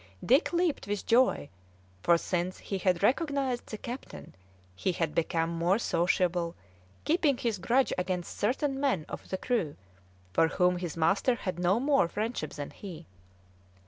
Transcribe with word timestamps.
Dick 0.25 0.51
leaped 0.51 0.87
with 0.87 1.05
joy, 1.05 1.47
for 2.01 2.17
since 2.17 2.57
he 2.57 2.79
had 2.79 3.03
recognised 3.03 3.67
the 3.67 3.77
captain 3.77 4.33
he 4.75 4.93
had 4.93 5.13
become 5.13 5.51
more 5.51 5.77
sociable, 5.77 6.55
keeping 7.05 7.37
his 7.37 7.59
grudge 7.59 7.93
against 7.99 8.35
certain 8.35 8.79
men 8.79 9.05
of 9.07 9.29
the 9.29 9.37
crew 9.37 9.75
for 10.33 10.47
whom 10.47 10.79
his 10.79 10.97
master 10.97 11.35
had 11.35 11.59
no 11.59 11.79
more 11.79 12.07
friendship 12.07 12.53
than 12.53 12.71
he. 12.71 13.05